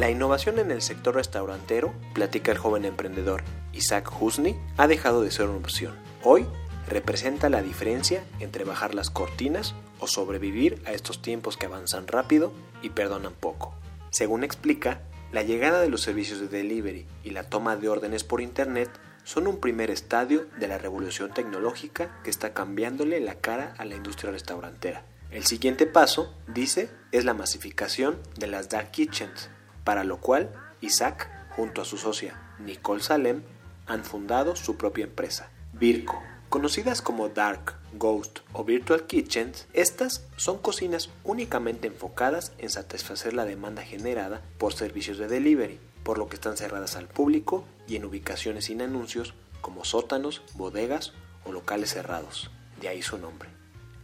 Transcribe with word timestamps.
La 0.00 0.08
innovación 0.08 0.58
en 0.58 0.70
el 0.70 0.80
sector 0.80 1.14
restaurantero, 1.14 1.92
platica 2.14 2.50
el 2.50 2.56
joven 2.56 2.86
emprendedor 2.86 3.42
Isaac 3.74 4.10
Husney, 4.18 4.58
ha 4.78 4.86
dejado 4.86 5.20
de 5.20 5.30
ser 5.30 5.50
una 5.50 5.58
opción. 5.58 5.94
Hoy 6.22 6.46
representa 6.88 7.50
la 7.50 7.60
diferencia 7.60 8.24
entre 8.38 8.64
bajar 8.64 8.94
las 8.94 9.10
cortinas 9.10 9.74
o 9.98 10.06
sobrevivir 10.06 10.82
a 10.86 10.92
estos 10.92 11.20
tiempos 11.20 11.58
que 11.58 11.66
avanzan 11.66 12.06
rápido 12.06 12.50
y 12.80 12.88
perdonan 12.88 13.34
poco. 13.34 13.74
Según 14.08 14.42
explica, 14.42 15.02
la 15.32 15.42
llegada 15.42 15.82
de 15.82 15.90
los 15.90 16.00
servicios 16.00 16.40
de 16.40 16.48
delivery 16.48 17.06
y 17.22 17.32
la 17.32 17.44
toma 17.44 17.76
de 17.76 17.90
órdenes 17.90 18.24
por 18.24 18.40
Internet 18.40 18.88
son 19.24 19.46
un 19.46 19.60
primer 19.60 19.90
estadio 19.90 20.46
de 20.58 20.66
la 20.66 20.78
revolución 20.78 21.34
tecnológica 21.34 22.22
que 22.24 22.30
está 22.30 22.54
cambiándole 22.54 23.20
la 23.20 23.34
cara 23.34 23.74
a 23.76 23.84
la 23.84 23.96
industria 23.96 24.32
restaurantera. 24.32 25.04
El 25.30 25.44
siguiente 25.44 25.86
paso, 25.86 26.34
dice, 26.46 26.88
es 27.12 27.26
la 27.26 27.34
masificación 27.34 28.18
de 28.38 28.46
las 28.46 28.70
dark 28.70 28.92
kitchens, 28.92 29.50
para 29.84 30.04
lo 30.04 30.18
cual 30.18 30.50
Isaac, 30.80 31.30
junto 31.56 31.82
a 31.82 31.84
su 31.84 31.96
socia 31.96 32.40
Nicole 32.58 33.02
Salem, 33.02 33.42
han 33.86 34.04
fundado 34.04 34.56
su 34.56 34.76
propia 34.76 35.04
empresa, 35.04 35.50
Virco. 35.72 36.22
Conocidas 36.48 37.00
como 37.00 37.28
Dark, 37.28 37.76
Ghost 37.92 38.40
o 38.52 38.64
Virtual 38.64 39.06
Kitchens, 39.06 39.66
estas 39.72 40.26
son 40.36 40.58
cocinas 40.58 41.10
únicamente 41.22 41.86
enfocadas 41.86 42.52
en 42.58 42.70
satisfacer 42.70 43.34
la 43.34 43.44
demanda 43.44 43.82
generada 43.82 44.42
por 44.58 44.72
servicios 44.72 45.18
de 45.18 45.28
delivery, 45.28 45.78
por 46.02 46.18
lo 46.18 46.28
que 46.28 46.34
están 46.34 46.56
cerradas 46.56 46.96
al 46.96 47.06
público 47.06 47.64
y 47.86 47.96
en 47.96 48.04
ubicaciones 48.04 48.64
sin 48.64 48.82
anuncios 48.82 49.34
como 49.60 49.84
sótanos, 49.84 50.42
bodegas 50.54 51.12
o 51.44 51.52
locales 51.52 51.90
cerrados. 51.90 52.50
De 52.80 52.88
ahí 52.88 53.02
su 53.02 53.18
nombre. 53.18 53.48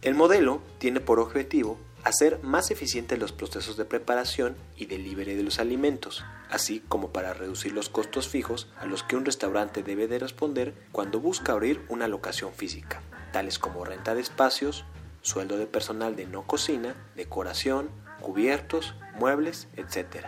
El 0.01 0.15
modelo 0.15 0.61
tiene 0.77 0.99
por 0.99 1.19
objetivo 1.19 1.77
hacer 2.03 2.39
más 2.41 2.71
eficientes 2.71 3.19
los 3.19 3.31
procesos 3.31 3.77
de 3.77 3.85
preparación 3.85 4.55
y 4.75 4.85
delivery 4.85 5.35
de 5.35 5.43
los 5.43 5.59
alimentos, 5.59 6.23
así 6.49 6.81
como 6.87 7.11
para 7.11 7.33
reducir 7.33 7.73
los 7.73 7.89
costos 7.89 8.27
fijos 8.27 8.67
a 8.77 8.85
los 8.85 9.03
que 9.03 9.15
un 9.15 9.25
restaurante 9.25 9.83
debe 9.83 10.07
de 10.07 10.19
responder 10.19 10.73
cuando 10.91 11.19
busca 11.19 11.53
abrir 11.53 11.83
una 11.89 12.07
locación 12.07 12.53
física, 12.53 13.01
tales 13.31 13.59
como 13.59 13.83
renta 13.83 14.15
de 14.15 14.21
espacios, 14.21 14.85
sueldo 15.21 15.57
de 15.57 15.67
personal 15.67 16.15
de 16.15 16.25
no 16.25 16.47
cocina, 16.47 16.95
decoración, 17.15 17.89
cubiertos, 18.21 18.95
muebles, 19.15 19.67
etc. 19.75 20.27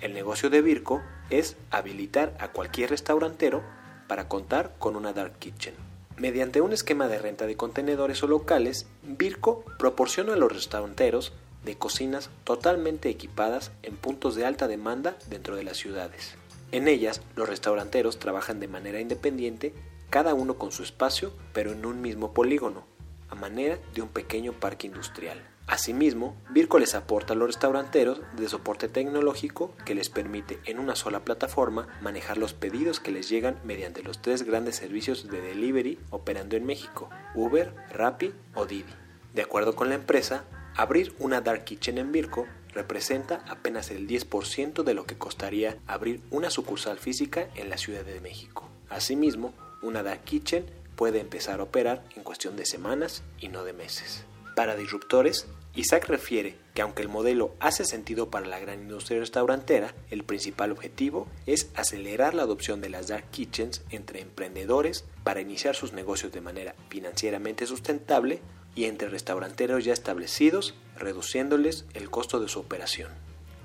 El 0.00 0.12
negocio 0.12 0.50
de 0.50 0.60
Virco 0.60 1.02
es 1.30 1.56
habilitar 1.70 2.36
a 2.38 2.48
cualquier 2.48 2.90
restaurantero 2.90 3.62
para 4.06 4.28
contar 4.28 4.74
con 4.78 4.96
una 4.96 5.12
dark 5.12 5.38
kitchen. 5.38 5.93
Mediante 6.16 6.60
un 6.60 6.72
esquema 6.72 7.08
de 7.08 7.18
renta 7.18 7.46
de 7.46 7.56
contenedores 7.56 8.22
o 8.22 8.28
locales, 8.28 8.86
Virco 9.02 9.64
proporciona 9.78 10.34
a 10.34 10.36
los 10.36 10.52
restauranteros 10.52 11.32
de 11.64 11.76
cocinas 11.76 12.30
totalmente 12.44 13.08
equipadas 13.08 13.72
en 13.82 13.96
puntos 13.96 14.36
de 14.36 14.44
alta 14.44 14.68
demanda 14.68 15.16
dentro 15.28 15.56
de 15.56 15.64
las 15.64 15.76
ciudades. 15.76 16.36
En 16.70 16.88
ellas, 16.88 17.20
los 17.34 17.48
restauranteros 17.48 18.18
trabajan 18.18 18.60
de 18.60 18.68
manera 18.68 19.00
independiente, 19.00 19.74
cada 20.08 20.34
uno 20.34 20.56
con 20.56 20.70
su 20.70 20.82
espacio, 20.82 21.32
pero 21.52 21.72
en 21.72 21.84
un 21.84 22.00
mismo 22.00 22.32
polígono, 22.32 22.86
a 23.28 23.34
manera 23.34 23.78
de 23.94 24.02
un 24.02 24.08
pequeño 24.08 24.52
parque 24.52 24.86
industrial. 24.86 25.53
Asimismo, 25.66 26.36
Virco 26.50 26.78
les 26.78 26.94
aporta 26.94 27.32
a 27.32 27.36
los 27.36 27.48
restauranteros 27.48 28.20
de 28.36 28.48
soporte 28.48 28.86
tecnológico 28.88 29.74
que 29.86 29.94
les 29.94 30.10
permite 30.10 30.60
en 30.66 30.78
una 30.78 30.94
sola 30.94 31.24
plataforma 31.24 31.88
manejar 32.02 32.36
los 32.36 32.52
pedidos 32.52 33.00
que 33.00 33.10
les 33.10 33.30
llegan 33.30 33.58
mediante 33.64 34.02
los 34.02 34.20
tres 34.20 34.42
grandes 34.42 34.76
servicios 34.76 35.30
de 35.30 35.40
delivery 35.40 35.98
operando 36.10 36.56
en 36.56 36.66
México, 36.66 37.08
Uber, 37.34 37.74
Rappi 37.90 38.34
o 38.54 38.66
Didi. 38.66 38.92
De 39.32 39.40
acuerdo 39.40 39.74
con 39.74 39.88
la 39.88 39.94
empresa, 39.94 40.44
abrir 40.76 41.14
una 41.18 41.40
Dark 41.40 41.64
Kitchen 41.64 41.96
en 41.96 42.12
Virco 42.12 42.46
representa 42.74 43.42
apenas 43.48 43.90
el 43.90 44.06
10% 44.06 44.82
de 44.82 44.94
lo 44.94 45.06
que 45.06 45.16
costaría 45.16 45.78
abrir 45.86 46.20
una 46.30 46.50
sucursal 46.50 46.98
física 46.98 47.48
en 47.54 47.70
la 47.70 47.78
Ciudad 47.78 48.04
de 48.04 48.20
México. 48.20 48.68
Asimismo, 48.90 49.54
una 49.80 50.02
Dark 50.02 50.24
Kitchen 50.24 50.66
puede 50.94 51.20
empezar 51.20 51.60
a 51.60 51.64
operar 51.64 52.04
en 52.16 52.22
cuestión 52.22 52.54
de 52.56 52.66
semanas 52.66 53.22
y 53.40 53.48
no 53.48 53.64
de 53.64 53.72
meses. 53.72 54.26
Para 54.54 54.76
disruptores, 54.76 55.46
Isaac 55.74 56.06
refiere 56.08 56.56
que 56.74 56.82
aunque 56.82 57.02
el 57.02 57.08
modelo 57.08 57.54
hace 57.58 57.84
sentido 57.84 58.30
para 58.30 58.46
la 58.46 58.60
gran 58.60 58.82
industria 58.82 59.18
restaurantera, 59.18 59.92
el 60.10 60.22
principal 60.22 60.70
objetivo 60.70 61.26
es 61.46 61.70
acelerar 61.74 62.34
la 62.34 62.42
adopción 62.42 62.80
de 62.80 62.88
las 62.88 63.08
dark 63.08 63.30
kitchens 63.30 63.82
entre 63.90 64.20
emprendedores 64.20 65.04
para 65.24 65.40
iniciar 65.40 65.74
sus 65.74 65.92
negocios 65.92 66.32
de 66.32 66.40
manera 66.40 66.76
financieramente 66.88 67.66
sustentable 67.66 68.40
y 68.76 68.84
entre 68.84 69.08
restauranteros 69.08 69.84
ya 69.84 69.92
establecidos, 69.92 70.74
reduciéndoles 70.96 71.86
el 71.94 72.08
costo 72.10 72.38
de 72.38 72.48
su 72.48 72.60
operación. 72.60 73.10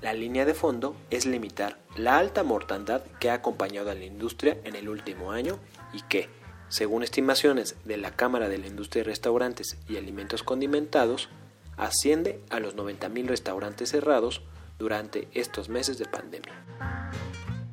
La 0.02 0.12
línea 0.14 0.44
de 0.44 0.54
fondo 0.54 0.96
es 1.10 1.26
limitar 1.26 1.78
la 1.94 2.18
alta 2.18 2.42
mortandad 2.42 3.02
que 3.20 3.30
ha 3.30 3.34
acompañado 3.34 3.90
a 3.90 3.94
la 3.94 4.04
industria 4.04 4.56
en 4.64 4.74
el 4.74 4.88
último 4.88 5.30
año 5.30 5.58
y 5.92 6.00
que, 6.02 6.28
según 6.70 7.02
estimaciones 7.02 7.76
de 7.84 7.96
la 7.96 8.12
Cámara 8.12 8.48
de 8.48 8.56
la 8.56 8.68
Industria 8.68 9.02
de 9.02 9.10
Restaurantes 9.10 9.76
y 9.88 9.96
Alimentos 9.96 10.44
Condimentados, 10.44 11.28
asciende 11.76 12.40
a 12.48 12.60
los 12.60 12.76
90.000 12.76 13.26
restaurantes 13.26 13.90
cerrados 13.90 14.42
durante 14.78 15.28
estos 15.34 15.68
meses 15.68 15.98
de 15.98 16.06
pandemia. 16.06 16.54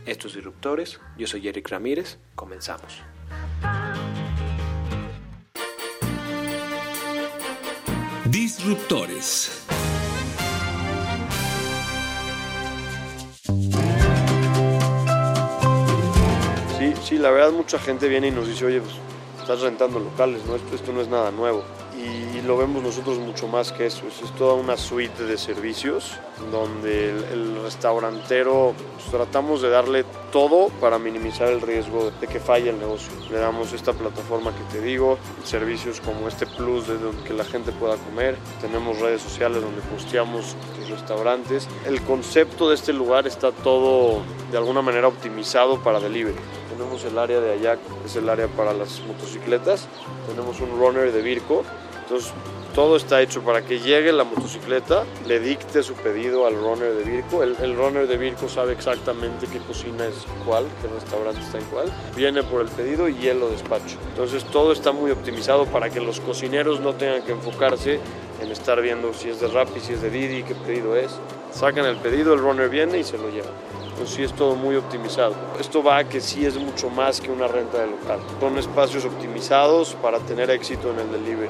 Estos 0.06 0.34
disruptores, 0.34 1.00
yo 1.18 1.28
soy 1.28 1.48
Eric 1.48 1.70
Ramírez, 1.70 2.18
comenzamos. 2.36 3.04
Disruptores. 8.26 9.67
La 17.18 17.32
verdad 17.32 17.52
mucha 17.52 17.80
gente 17.80 18.08
viene 18.08 18.28
y 18.28 18.32
nos 18.32 18.48
dice, 18.48 18.66
oye, 18.66 18.80
pues 18.80 18.94
estás 19.42 19.62
rentando 19.62 20.00
locales, 20.00 20.46
¿no? 20.46 20.56
Esto, 20.56 20.76
esto 20.76 20.92
no 20.94 21.02
es 21.02 21.08
nada 21.08 21.32
nuevo. 21.32 21.64
Y 21.98 22.37
lo 22.48 22.58
vemos 22.58 22.82
nosotros 22.82 23.18
mucho 23.20 23.48
más 23.48 23.72
que 23.72 23.86
eso. 23.86 24.08
Es, 24.08 24.32
toda 24.38 24.54
una 24.54 24.78
suite 24.78 25.24
de 25.24 25.38
servicios 25.38 26.18
donde 26.52 27.10
el, 27.10 27.24
el 27.26 27.62
restaurantero 27.62 28.74
pues, 28.96 29.12
tratamos 29.12 29.62
de 29.62 29.70
darle 29.70 30.06
todo 30.32 30.70
para 30.80 30.98
minimizar 30.98 31.50
el 31.50 31.60
riesgo 31.62 32.12
de 32.22 32.28
que 32.28 32.40
falle 32.40 32.70
el 32.70 32.80
negocio. 32.80 33.12
Le 33.30 33.38
damos 33.38 33.74
esta 33.74 33.92
plataforma 33.92 34.54
que 34.56 34.64
te 34.78 34.82
digo, 34.82 35.18
servicios 35.44 36.00
como 36.00 36.28
este 36.28 36.46
plus 36.46 36.88
de 36.88 36.98
donde 36.98 37.22
que 37.24 37.34
la 37.34 37.44
gente 37.44 37.72
pueda 37.74 37.98
comer. 37.98 38.38
Tenemos 38.62 39.00
redes 39.00 39.22
sociales 39.22 39.62
donde 39.62 39.82
posteamos 39.82 40.56
los 40.80 40.90
restaurantes. 40.90 41.68
El 41.86 42.02
concepto 42.04 42.70
de 42.70 42.76
este 42.76 42.94
lugar 42.94 43.28
está 43.28 43.52
todo 43.52 44.22
de 44.52 44.58
alguna 44.58 44.82
manera 44.82 45.08
optimizado 45.08 45.84
para 45.84 46.00
delivery 46.00 46.36
tenemos 46.78 47.04
el 47.06 47.18
área 47.18 47.40
de 47.40 47.54
allá, 47.54 47.76
que 47.76 48.06
es 48.06 48.16
el 48.18 48.30
área 48.30 48.48
para 48.48 48.72
las 48.72 49.02
motocicletas, 49.02 49.88
tenemos 50.28 50.60
un 50.60 50.78
runner 50.78 51.12
de 51.12 51.24
Virco, 51.24 51.64
entonces 52.08 52.32
todo 52.74 52.96
está 52.96 53.22
hecho 53.22 53.42
para 53.42 53.64
que 53.64 53.80
llegue 53.80 54.14
la 54.14 54.24
motocicleta, 54.24 55.04
le 55.26 55.42
dicte 55.42 55.84
su 55.84 55.94
pedido 55.94 56.48
al 56.48 56.56
runner 56.56 56.94
de 56.94 57.04
Virco, 57.04 57.44
el, 57.44 57.76
runner 57.76 58.08
de 58.08 58.16
Virco 58.16 58.48
sabe 58.48 58.72
exactamente 58.72 59.46
qué 59.48 59.60
cocina 59.60 60.06
es 60.06 60.26
cuál, 60.46 60.64
qué 60.82 60.88
restaurante 60.88 61.42
está 61.42 61.58
en 61.58 61.66
cuál, 61.66 61.92
viene 62.16 62.44
por 62.44 62.62
el 62.62 62.70
pedido 62.70 63.10
y 63.10 63.28
él 63.28 63.42
lo 63.42 63.50
despacha. 63.50 63.98
Entonces 64.12 64.46
todo 64.46 64.72
está 64.72 64.94
muy 64.94 65.12
optimizado 65.12 65.66
para 65.66 65.90
que 65.90 66.00
los 66.00 66.22
cocineros 66.22 66.80
no 66.80 66.94
tengan 66.94 67.24
que 67.24 67.34
enfocarse 67.34 68.00
en 68.42 68.52
estar 68.52 68.82
viendo 68.82 69.14
si 69.14 69.32
es 69.32 69.42
de 69.42 69.50
Rappi, 69.50 69.82
si 69.82 69.92
es 69.92 70.02
de 70.02 70.10
Didi, 70.10 70.44
qué 70.44 70.56
pedido 70.56 70.96
es. 70.96 71.12
Sacan 71.52 71.86
el 71.86 71.98
pedido, 71.98 72.34
el 72.34 72.40
runner 72.40 72.70
viene 72.70 73.00
y 73.00 73.04
se 73.04 73.18
lo 73.18 73.30
lleva. 73.30 73.50
Entonces 73.82 74.16
sí 74.16 74.24
es 74.24 74.32
todo 74.32 74.56
muy 74.56 74.78
optimizado. 74.78 75.36
Esto 75.60 75.84
va 75.84 75.98
a 75.98 76.04
que 76.08 76.22
sí 76.22 76.46
es 76.46 76.56
mucho 76.56 76.90
más 76.90 77.20
que 77.20 77.32
una 77.32 77.50
renta 77.50 77.80
de 77.80 77.88
local. 77.88 78.20
Son 78.40 78.58
espacios 78.58 79.04
optimizados 79.04 79.94
para 79.96 80.20
tener 80.20 80.50
éxito 80.52 80.92
en 80.92 81.00
el 81.00 81.12
delivery. 81.12 81.50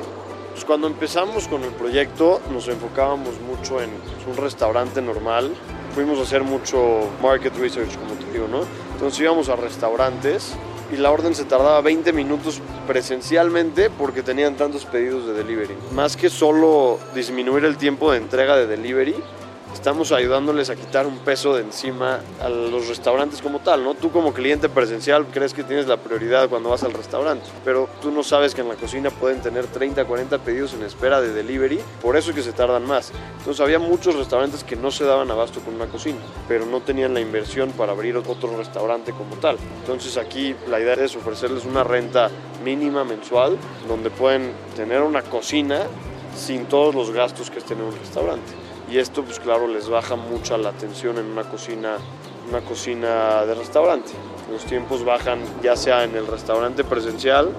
Pues 0.57 0.65
cuando 0.65 0.87
empezamos 0.87 1.47
con 1.47 1.63
el 1.63 1.69
proyecto 1.69 2.41
nos 2.51 2.67
enfocábamos 2.67 3.39
mucho 3.41 3.79
en 3.79 3.91
un 4.27 4.37
restaurante 4.37 5.03
normal. 5.03 5.53
Fuimos 5.93 6.17
a 6.17 6.23
hacer 6.23 6.43
mucho 6.43 7.11
market 7.21 7.55
research, 7.57 7.95
como 7.95 8.15
te 8.15 8.31
digo, 8.31 8.47
¿no? 8.47 8.61
Entonces 8.93 9.19
íbamos 9.19 9.49
a 9.49 9.55
restaurantes 9.55 10.55
y 10.91 10.95
la 10.95 11.11
orden 11.11 11.35
se 11.35 11.45
tardaba 11.45 11.79
20 11.81 12.11
minutos 12.11 12.59
presencialmente 12.87 13.91
porque 13.91 14.23
tenían 14.23 14.55
tantos 14.55 14.85
pedidos 14.85 15.27
de 15.27 15.33
delivery. 15.33 15.75
Más 15.93 16.17
que 16.17 16.27
solo 16.27 16.97
disminuir 17.13 17.63
el 17.63 17.77
tiempo 17.77 18.11
de 18.11 18.17
entrega 18.17 18.55
de 18.55 18.65
delivery, 18.65 19.13
estamos 19.77 20.11
ayudándoles 20.11 20.71
a 20.71 20.75
quitar 20.75 21.05
un 21.05 21.19
peso 21.19 21.53
de 21.53 21.61
encima 21.61 22.19
a 22.41 22.49
los 22.49 22.87
restaurantes 22.87 23.43
como 23.43 23.59
tal, 23.59 23.83
¿no? 23.83 23.93
Tú 23.93 24.11
como 24.11 24.33
cliente 24.33 24.69
presencial 24.69 25.27
crees 25.27 25.53
que 25.53 25.63
tienes 25.63 25.87
la 25.87 25.97
prioridad 25.97 26.49
cuando 26.49 26.69
vas 26.69 26.81
al 26.81 26.93
restaurante, 26.93 27.45
pero 27.63 27.87
tú 28.01 28.09
no 28.09 28.23
sabes 28.23 28.55
que 28.55 28.61
en 28.61 28.69
la 28.69 28.73
cocina 28.73 29.11
pueden 29.11 29.39
tener 29.39 29.67
30, 29.67 30.03
40 30.03 30.39
pedidos 30.39 30.73
en 30.73 30.81
espera 30.81 31.21
de 31.21 31.31
delivery, 31.31 31.79
por 32.01 32.17
eso 32.17 32.31
es 32.31 32.35
que 32.35 32.41
se 32.41 32.53
tardan 32.53 32.87
más. 32.87 33.11
Entonces 33.37 33.61
había 33.61 33.77
muchos 33.77 34.15
restaurantes 34.15 34.63
que 34.63 34.75
no 34.75 34.89
se 34.89 35.05
daban 35.05 35.29
abasto 35.29 35.59
con 35.59 35.75
una 35.75 35.85
cocina, 35.85 36.21
pero 36.47 36.65
no 36.65 36.81
tenían 36.81 37.13
la 37.13 37.19
inversión 37.19 37.71
para 37.71 37.91
abrir 37.91 38.17
otro 38.17 38.57
restaurante 38.57 39.11
como 39.11 39.35
tal. 39.35 39.57
Entonces 39.81 40.17
aquí 40.17 40.55
la 40.67 40.79
idea 40.79 40.95
es 40.95 41.15
ofrecerles 41.15 41.65
una 41.65 41.83
renta 41.83 42.31
mínima 42.63 43.03
mensual 43.03 43.55
donde 43.87 44.09
pueden 44.09 44.53
tener 44.75 45.03
una 45.03 45.21
cocina 45.21 45.83
sin 46.35 46.65
todos 46.65 46.95
los 46.95 47.11
gastos 47.11 47.51
que 47.51 47.59
es 47.59 47.63
tener 47.63 47.83
un 47.83 47.95
restaurante 47.95 48.66
y 48.89 48.97
esto 48.97 49.23
pues 49.23 49.39
claro 49.39 49.67
les 49.67 49.89
baja 49.89 50.15
mucho 50.15 50.57
la 50.57 50.69
atención 50.69 51.17
en 51.17 51.25
una 51.25 51.43
cocina, 51.43 51.97
una 52.49 52.61
cocina 52.61 53.45
de 53.45 53.53
restaurante. 53.55 54.11
Los 54.51 54.63
tiempos 54.63 55.03
bajan 55.03 55.39
ya 55.61 55.75
sea 55.75 56.03
en 56.03 56.15
el 56.15 56.25
restaurante 56.27 56.83
presencial 56.83 57.49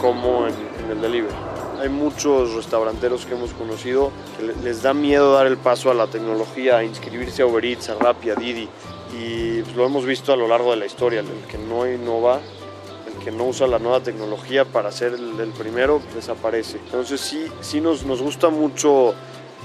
como 0.00 0.46
en, 0.46 0.54
el 0.90 1.00
delivery. 1.00 1.34
Hay 1.80 1.88
muchos 1.88 2.54
restauranteros 2.54 3.24
que 3.24 3.34
hemos 3.34 3.52
conocido 3.52 4.10
que 4.36 4.52
les 4.64 4.82
da 4.82 4.94
miedo 4.94 5.34
dar 5.34 5.46
el 5.46 5.56
paso 5.56 5.90
a 5.90 5.94
la 5.94 6.06
tecnología, 6.06 6.78
a 6.78 6.84
inscribirse 6.84 7.42
a 7.42 7.46
Uber 7.46 7.64
Eats, 7.64 7.90
a 7.90 7.94
Rappi, 7.94 8.30
a 8.30 8.34
Didi. 8.34 8.68
Y 9.16 9.62
pues, 9.62 9.76
lo 9.76 9.86
hemos 9.86 10.04
visto 10.04 10.32
a 10.32 10.36
lo 10.36 10.48
largo 10.48 10.70
de 10.72 10.78
la 10.78 10.86
historia. 10.86 11.20
El 11.20 11.46
que 11.48 11.56
no 11.56 11.86
innova, 11.86 12.40
el 13.06 13.24
que 13.24 13.30
no 13.30 13.44
usa 13.44 13.66
la 13.66 13.78
nueva 13.78 14.00
tecnología 14.00 14.64
para 14.64 14.90
ser 14.90 15.12
el, 15.12 15.52
primero, 15.56 16.00
desaparece. 16.14 16.78
Entonces 16.78 17.20
sí, 17.20 17.46
sí 17.60 17.80
nos, 17.80 18.04
nos 18.04 18.22
gusta 18.22 18.48
mucho 18.48 19.14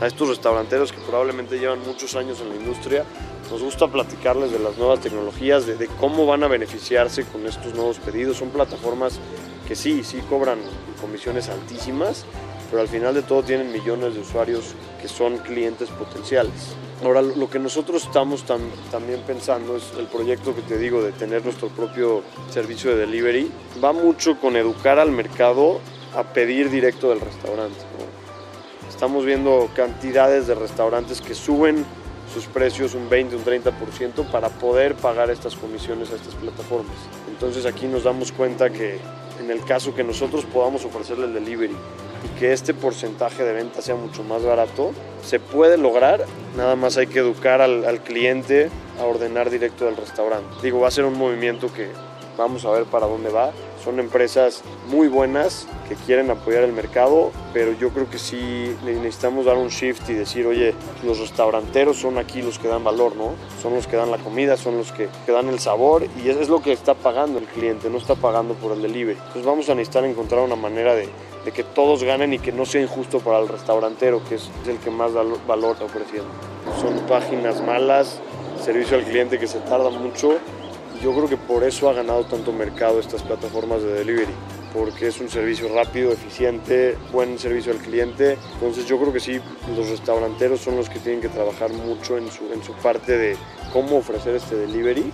a 0.01 0.07
estos 0.07 0.29
restauranteros 0.29 0.91
que 0.91 0.99
probablemente 0.99 1.59
llevan 1.59 1.79
muchos 1.85 2.15
años 2.15 2.41
en 2.41 2.49
la 2.49 2.55
industria, 2.55 3.05
nos 3.51 3.61
gusta 3.61 3.87
platicarles 3.87 4.51
de 4.51 4.59
las 4.59 4.77
nuevas 4.77 4.99
tecnologías, 4.99 5.67
de, 5.67 5.87
cómo 5.99 6.25
van 6.25 6.43
a 6.43 6.47
beneficiarse 6.47 7.23
con 7.25 7.45
estos 7.45 7.75
nuevos 7.75 7.99
pedidos. 7.99 8.37
Son 8.37 8.49
plataformas 8.49 9.19
que 9.67 9.75
sí, 9.75 10.03
sí 10.03 10.21
cobran 10.27 10.59
comisiones 10.99 11.49
altísimas, 11.49 12.25
pero 12.71 12.81
al 12.81 12.87
final 12.87 13.13
de 13.13 13.21
todo 13.21 13.43
tienen 13.43 13.71
millones 13.71 14.15
de 14.15 14.21
usuarios 14.21 14.73
que 14.99 15.07
son 15.07 15.37
clientes 15.37 15.89
potenciales. 15.89 16.75
Ahora, 17.03 17.21
lo 17.21 17.49
que 17.49 17.59
nosotros 17.59 18.05
estamos 18.05 18.43
también 18.43 19.21
pensando 19.27 19.75
es 19.75 19.83
el 19.99 20.07
proyecto 20.07 20.55
que 20.55 20.61
te 20.61 20.77
digo 20.77 21.03
de 21.03 21.11
tener 21.11 21.43
nuestro 21.43 21.67
propio 21.67 22.23
servicio 22.49 22.91
de 22.91 23.05
delivery. 23.05 23.51
Va 23.83 23.91
mucho 23.91 24.39
con 24.39 24.55
educar 24.55 24.97
al 24.99 25.11
mercado 25.11 25.79
a 26.15 26.23
pedir 26.23 26.69
directo 26.69 27.09
del 27.09 27.19
restaurante. 27.19 27.79
Estamos 28.93 29.25
viendo 29.25 29.69
cantidades 29.75 30.45
de 30.45 30.53
restaurantes 30.53 31.19
que 31.19 31.33
suben 31.33 31.83
sus 32.31 32.45
precios 32.45 32.93
un 32.93 33.09
20, 33.09 33.35
un 33.35 33.43
30% 33.43 34.31
para 34.31 34.49
poder 34.49 34.93
pagar 34.93 35.31
estas 35.31 35.55
comisiones 35.55 36.11
a 36.11 36.15
estas 36.15 36.35
plataformas. 36.35 36.95
Entonces 37.27 37.65
aquí 37.65 37.87
nos 37.87 38.03
damos 38.03 38.31
cuenta 38.31 38.69
que 38.69 38.99
en 39.41 39.49
el 39.49 39.65
caso 39.65 39.95
que 39.95 40.03
nosotros 40.03 40.45
podamos 40.45 40.85
ofrecerle 40.85 41.25
el 41.25 41.33
delivery 41.33 41.75
y 42.23 42.39
que 42.39 42.53
este 42.53 42.75
porcentaje 42.75 43.43
de 43.43 43.53
venta 43.53 43.81
sea 43.81 43.95
mucho 43.95 44.23
más 44.23 44.43
barato, 44.43 44.91
se 45.25 45.39
puede 45.39 45.77
lograr, 45.77 46.23
nada 46.55 46.75
más 46.75 46.95
hay 46.95 47.07
que 47.07 47.17
educar 47.19 47.61
al, 47.61 47.85
al 47.85 47.99
cliente 48.01 48.69
a 49.01 49.05
ordenar 49.05 49.49
directo 49.49 49.85
del 49.85 49.97
restaurante. 49.97 50.55
Digo, 50.61 50.79
va 50.79 50.89
a 50.89 50.91
ser 50.91 51.05
un 51.05 51.17
movimiento 51.17 51.73
que 51.73 51.89
vamos 52.37 52.63
a 52.63 52.69
ver 52.69 52.85
para 52.85 53.07
dónde 53.07 53.31
va, 53.31 53.51
son 53.83 53.99
empresas 53.99 54.63
muy 54.87 55.07
buenas 55.07 55.67
que 55.89 55.95
quieren 55.95 56.31
apoyar 56.31 56.63
el 56.63 56.71
mercado, 56.71 57.31
pero 57.53 57.73
yo 57.73 57.89
creo 57.89 58.09
que 58.09 58.17
sí 58.17 58.75
necesitamos 58.83 59.45
dar 59.45 59.57
un 59.57 59.67
shift 59.67 60.09
y 60.09 60.13
decir, 60.13 60.47
oye, 60.47 60.73
los 61.03 61.19
restauranteros 61.19 61.97
son 61.97 62.17
aquí 62.17 62.41
los 62.41 62.59
que 62.59 62.67
dan 62.67 62.83
valor, 62.83 63.15
¿no? 63.15 63.33
Son 63.61 63.73
los 63.73 63.87
que 63.87 63.97
dan 63.97 64.11
la 64.11 64.17
comida, 64.17 64.55
son 64.55 64.77
los 64.77 64.91
que, 64.91 65.09
dan 65.27 65.49
el 65.49 65.59
sabor 65.59 66.05
y 66.23 66.29
eso 66.29 66.39
es 66.41 66.49
lo 66.49 66.61
que 66.61 66.71
está 66.71 66.93
pagando 66.93 67.39
el 67.39 67.45
cliente, 67.45 67.89
no 67.89 67.97
está 67.97 68.15
pagando 68.15 68.53
por 68.53 68.71
el 68.71 68.81
delivery. 68.81 69.17
Entonces 69.17 69.45
vamos 69.45 69.69
a 69.69 69.75
necesitar 69.75 70.05
encontrar 70.05 70.41
una 70.41 70.55
manera 70.55 70.95
de, 70.95 71.09
que 71.53 71.63
todos 71.63 72.03
ganen 72.03 72.33
y 72.33 72.39
que 72.39 72.51
no 72.51 72.65
sea 72.65 72.81
injusto 72.81 73.19
para 73.19 73.39
el 73.39 73.49
restaurantero, 73.49 74.21
que 74.29 74.35
es, 74.35 74.49
el 74.65 74.77
que 74.77 74.89
más 74.89 75.11
valor 75.13 75.73
está 75.73 75.85
ofreciendo. 75.85 76.29
Son 76.79 76.97
páginas 77.07 77.61
malas, 77.61 78.21
servicio 78.63 78.97
al 78.97 79.03
cliente 79.03 79.37
que 79.37 79.47
se 79.47 79.59
tarda 79.59 79.89
mucho 79.89 80.39
yo 81.03 81.11
creo 81.13 81.27
que 81.27 81.35
por 81.35 81.65
eso 81.65 81.89
ha 81.89 81.93
ganado 81.93 82.23
tanto 82.23 82.53
mercado 82.53 83.01
estas 83.01 83.21
plataformas 83.23 83.83
de 83.83 83.91
delivery, 83.93 84.31
porque 84.73 85.07
es 85.07 85.19
un 85.19 85.29
servicio 85.29 85.67
rápido, 85.73 86.13
eficiente, 86.13 86.97
buen 87.11 87.37
servicio 87.37 87.73
al 87.73 87.79
cliente. 87.79 88.37
Entonces 88.53 88.85
yo 88.85 88.97
creo 88.97 89.11
que 89.11 89.19
sí, 89.19 89.41
los 89.75 89.89
restauranteros 89.89 90.61
son 90.61 90.77
los 90.77 90.89
que 90.89 90.99
tienen 90.99 91.19
que 91.19 91.27
trabajar 91.27 91.73
mucho 91.73 92.17
en 92.17 92.31
su, 92.31 92.53
en 92.53 92.63
su 92.63 92.71
parte 92.75 93.17
de 93.17 93.35
cómo 93.73 93.97
ofrecer 93.97 94.35
este 94.35 94.55
delivery 94.55 95.11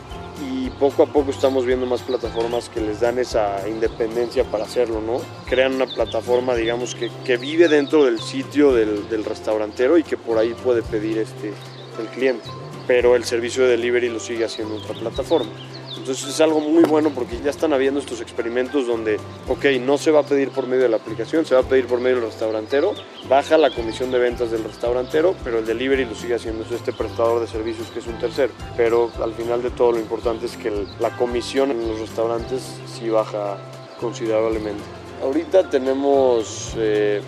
y 0.47 0.69
poco 0.69 1.01
a 1.01 1.07
poco 1.07 1.31
estamos 1.31 1.65
viendo 1.65 1.87
más 1.87 2.03
plataformas 2.03 2.69
que 2.69 2.81
les 2.81 2.99
dan 2.99 3.17
esa 3.17 3.67
independencia 3.67 4.43
para 4.43 4.65
hacerlo, 4.65 5.01
¿no? 5.01 5.19
Crean 5.47 5.73
una 5.73 5.87
plataforma, 5.87 6.53
digamos, 6.53 6.93
que, 6.93 7.09
que 7.25 7.37
vive 7.37 7.67
dentro 7.67 8.05
del 8.05 8.19
sitio 8.19 8.73
del, 8.73 9.09
del, 9.09 9.25
restaurantero 9.25 9.97
y 9.97 10.03
que 10.03 10.17
por 10.17 10.37
ahí 10.37 10.53
puede 10.53 10.83
pedir 10.83 11.17
este, 11.17 11.51
el 11.99 12.07
cliente, 12.13 12.47
pero 12.85 13.15
el 13.15 13.23
servicio 13.23 13.63
de 13.63 13.69
delivery 13.69 14.09
lo 14.09 14.19
sigue 14.19 14.45
haciendo 14.45 14.75
otra 14.75 14.93
plataforma. 14.93 15.49
Entonces 15.99 16.29
es 16.29 16.41
algo 16.41 16.61
muy 16.61 16.83
bueno 16.85 17.11
porque 17.13 17.39
ya 17.43 17.49
están 17.49 17.73
habiendo 17.73 17.99
estos 17.99 18.21
experimentos 18.21 18.87
donde, 18.87 19.19
ok, 19.49 19.65
no 19.81 19.97
se 19.97 20.11
va 20.11 20.21
a 20.21 20.23
pedir 20.23 20.49
por 20.49 20.65
medio 20.65 20.83
de 20.83 20.89
la 20.89 20.95
aplicación, 20.95 21.45
se 21.45 21.55
va 21.55 21.61
a 21.61 21.63
pedir 21.63 21.87
por 21.87 21.99
medio 21.99 22.15
del 22.15 22.25
restaurantero, 22.25 22.93
baja 23.27 23.57
la 23.57 23.69
comisión 23.69 24.09
de 24.09 24.17
ventas 24.17 24.49
del 24.49 24.63
restaurantero, 24.63 25.35
pero 25.43 25.59
el 25.59 25.65
delivery 25.65 26.05
lo 26.05 26.15
sigue 26.15 26.35
haciendo 26.35 26.63
este 26.73 26.93
prestador 26.93 27.41
de 27.41 27.47
servicios 27.47 27.89
que 27.89 27.99
es 27.99 28.07
un 28.07 28.17
tercero. 28.17 28.53
Pero 28.77 29.11
al 29.21 29.33
final 29.33 29.61
de 29.61 29.71
todo 29.71 29.91
lo 29.91 29.99
importante 29.99 30.45
es 30.45 30.55
que 30.55 30.71
la 30.99 31.15
comisión 31.17 31.71
en 31.71 31.85
los 31.85 31.99
restaurantes 31.99 32.63
sí 32.87 33.09
baja 33.09 33.57
considerablemente. 33.99 34.83
Ahorita 35.21 35.69
tenemos 35.69 36.73
eh, 36.77 37.21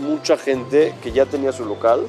mucha 0.00 0.38
gente 0.38 0.94
que 1.02 1.12
ya 1.12 1.26
tenía 1.26 1.52
su 1.52 1.66
local, 1.66 2.06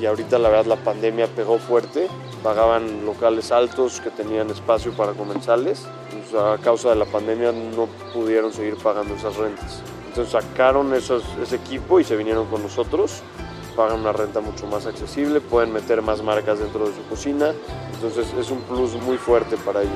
y 0.00 0.06
ahorita 0.06 0.38
la 0.38 0.48
verdad 0.48 0.66
la 0.66 0.76
pandemia 0.76 1.26
pegó 1.28 1.58
fuerte, 1.58 2.08
pagaban 2.42 3.04
locales 3.06 3.52
altos 3.52 4.00
que 4.00 4.10
tenían 4.10 4.50
espacio 4.50 4.92
para 4.92 5.12
comensales, 5.12 5.86
pues, 6.10 6.42
a 6.42 6.58
causa 6.58 6.90
de 6.90 6.96
la 6.96 7.04
pandemia 7.04 7.52
no 7.52 7.86
pudieron 8.12 8.52
seguir 8.52 8.76
pagando 8.76 9.14
esas 9.14 9.36
rentas. 9.36 9.82
Entonces 10.08 10.32
sacaron 10.32 10.92
ese 10.94 11.20
equipo 11.56 12.00
y 12.00 12.04
se 12.04 12.16
vinieron 12.16 12.46
con 12.46 12.62
nosotros, 12.62 13.22
pagan 13.76 14.00
una 14.00 14.12
renta 14.12 14.40
mucho 14.40 14.66
más 14.66 14.86
accesible, 14.86 15.40
pueden 15.40 15.72
meter 15.72 16.02
más 16.02 16.22
marcas 16.22 16.58
dentro 16.58 16.86
de 16.88 16.94
su 16.94 17.02
cocina, 17.08 17.52
entonces 17.94 18.32
es 18.38 18.50
un 18.50 18.60
plus 18.62 18.94
muy 19.02 19.18
fuerte 19.18 19.56
para 19.58 19.82
ellos. 19.82 19.92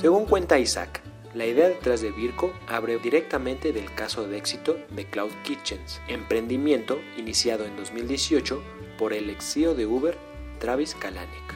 Según 0.00 0.26
cuenta 0.26 0.58
Isaac, 0.58 1.02
la 1.38 1.46
idea 1.46 1.68
detrás 1.68 2.00
de 2.00 2.10
Virco 2.10 2.52
abre 2.66 2.98
directamente 2.98 3.72
del 3.72 3.94
caso 3.94 4.26
de 4.26 4.36
éxito 4.36 4.76
de 4.90 5.06
Cloud 5.06 5.30
Kitchens, 5.44 6.00
emprendimiento 6.08 6.98
iniciado 7.16 7.64
en 7.64 7.76
2018 7.76 8.60
por 8.98 9.12
el 9.12 9.30
ex 9.30 9.52
CEO 9.54 9.76
de 9.76 9.86
Uber, 9.86 10.18
Travis 10.58 10.96
Kalanick, 10.96 11.54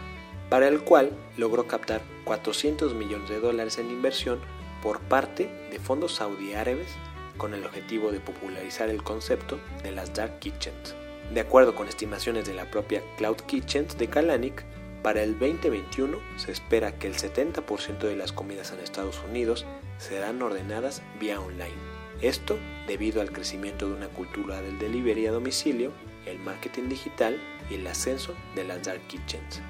para 0.49 0.69
el 0.69 0.83
cual 0.83 1.11
logró 1.37 1.67
captar 1.67 2.01
400 2.23 2.95
millones 2.95 3.29
de 3.29 3.41
dólares 3.41 3.79
en 3.79 3.91
inversión 3.91 4.39
por 4.85 5.01
parte 5.01 5.51
de 5.73 5.81
fondos 5.81 6.15
saudí 6.15 6.55
árabes 6.55 6.87
con 7.37 7.53
el 7.53 7.65
objetivo 7.65 8.13
de 8.13 8.21
popularizar 8.21 8.89
el 8.89 9.03
concepto 9.03 9.59
de 9.83 9.91
las 9.91 10.15
dark 10.15 10.39
kitchens. 10.39 10.95
De 11.35 11.41
acuerdo 11.41 11.75
con 11.75 11.89
estimaciones 11.89 12.47
de 12.47 12.55
la 12.55 12.71
propia 12.71 13.03
Cloud 13.17 13.39
Kitchens 13.47 13.99
de 13.99 14.07
Kalanick, 14.07 14.65
para 15.03 15.23
el 15.23 15.39
2021 15.39 16.19
se 16.37 16.53
espera 16.53 16.99
que 16.99 17.09
el 17.09 17.15
70% 17.15 17.99
de 17.99 18.17
las 18.17 18.33
comidas 18.33 18.73
en 18.73 18.81
Estados 18.81 19.21
Unidos 19.29 19.67
serán 19.99 20.41
ordenadas 20.43 21.03
vía 21.19 21.41
online. 21.41 21.75
Esto 22.21 22.57
debido 22.87 23.21
al 23.21 23.33
crecimiento 23.33 23.89
de 23.89 23.95
una 23.95 24.09
cultura 24.09 24.63
del 24.63 24.79
delivery 24.79 25.27
a 25.27 25.33
domicilio, 25.33 25.93
el 26.27 26.39
marketing 26.39 26.89
digital 26.89 27.41
y 27.69 27.75
el 27.75 27.87
ascenso 27.87 28.35
de 28.55 28.65
las 28.65 28.85
dark 28.85 29.01
kitchens. 29.09 29.61